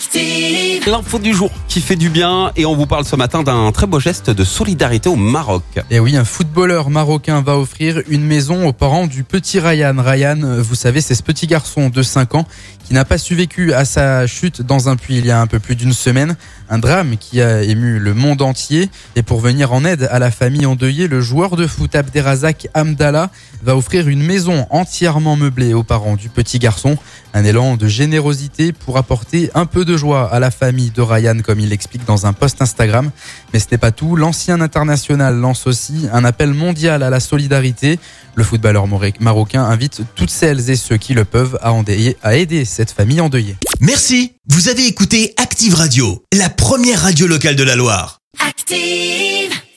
Active. 0.00 0.88
L'info 0.88 1.18
du 1.18 1.34
jour 1.34 1.50
qui 1.68 1.82
fait 1.82 1.94
du 1.94 2.08
bien 2.08 2.52
et 2.56 2.64
on 2.64 2.74
vous 2.74 2.86
parle 2.86 3.04
ce 3.04 3.16
matin 3.16 3.42
d'un 3.42 3.70
très 3.70 3.86
beau 3.86 4.00
geste 4.00 4.30
de 4.30 4.44
solidarité 4.44 5.10
au 5.10 5.16
Maroc. 5.16 5.62
Et 5.90 6.00
oui, 6.00 6.16
un 6.16 6.24
footballeur 6.24 6.88
marocain 6.88 7.42
va 7.42 7.58
offrir 7.58 8.00
une 8.08 8.24
maison 8.24 8.66
aux 8.66 8.72
parents 8.72 9.06
du 9.06 9.24
petit 9.24 9.60
Ryan. 9.60 9.94
Ryan, 9.98 10.38
vous 10.60 10.74
savez, 10.74 11.02
c'est 11.02 11.14
ce 11.14 11.22
petit 11.22 11.46
garçon 11.46 11.90
de 11.90 12.02
5 12.02 12.34
ans 12.34 12.46
qui 12.90 12.94
n'a 12.94 13.04
pas 13.04 13.18
survécu 13.18 13.72
à 13.74 13.84
sa 13.84 14.26
chute 14.26 14.62
dans 14.62 14.88
un 14.88 14.96
puits 14.96 15.18
il 15.18 15.26
y 15.26 15.30
a 15.30 15.40
un 15.40 15.46
peu 15.46 15.60
plus 15.60 15.76
d'une 15.76 15.92
semaine. 15.92 16.34
Un 16.70 16.78
drame 16.78 17.16
qui 17.18 17.40
a 17.40 17.62
ému 17.62 17.98
le 17.98 18.14
monde 18.14 18.42
entier. 18.42 18.88
Et 19.16 19.22
pour 19.22 19.38
venir 19.40 19.72
en 19.72 19.84
aide 19.84 20.08
à 20.10 20.18
la 20.18 20.30
famille 20.30 20.66
endeuillée, 20.66 21.08
le 21.08 21.20
joueur 21.20 21.56
de 21.56 21.66
foot 21.66 21.94
Abderrazak 21.94 22.68
Amdallah 22.74 23.30
va 23.62 23.76
offrir 23.76 24.08
une 24.08 24.22
maison 24.22 24.66
entièrement 24.70 25.36
meublée 25.36 25.74
aux 25.74 25.82
parents 25.82 26.16
du 26.16 26.30
petit 26.30 26.58
garçon. 26.58 26.96
Un 27.32 27.44
élan 27.44 27.76
de 27.76 27.86
générosité 27.86 28.72
pour 28.72 28.96
apporter 28.96 29.50
un 29.54 29.66
peu 29.66 29.84
de 29.90 29.96
joie 29.96 30.32
à 30.32 30.38
la 30.38 30.50
famille 30.52 30.90
de 30.90 31.02
Ryan, 31.02 31.38
comme 31.42 31.58
il 31.58 31.70
l'explique 31.70 32.04
dans 32.04 32.26
un 32.26 32.32
post 32.32 32.62
Instagram. 32.62 33.10
Mais 33.52 33.58
ce 33.58 33.66
n'est 33.72 33.78
pas 33.78 33.90
tout. 33.90 34.14
L'ancien 34.14 34.60
international 34.60 35.36
lance 35.36 35.66
aussi 35.66 36.06
un 36.12 36.24
appel 36.24 36.54
mondial 36.54 37.02
à 37.02 37.10
la 37.10 37.18
solidarité. 37.18 37.98
Le 38.36 38.44
footballeur 38.44 38.86
marocain 39.18 39.64
invite 39.64 40.02
toutes 40.14 40.30
celles 40.30 40.70
et 40.70 40.76
ceux 40.76 40.96
qui 40.96 41.14
le 41.14 41.24
peuvent 41.24 41.58
à, 41.60 41.72
endeuiller, 41.72 42.16
à 42.22 42.36
aider 42.36 42.64
cette 42.64 42.92
famille 42.92 43.20
endeuillée. 43.20 43.56
Merci, 43.80 44.34
vous 44.48 44.68
avez 44.68 44.86
écouté 44.86 45.34
Active 45.36 45.74
Radio, 45.74 46.22
la 46.32 46.48
première 46.48 47.02
radio 47.02 47.26
locale 47.26 47.56
de 47.56 47.64
la 47.64 47.74
Loire. 47.74 48.20
Active. 48.46 49.60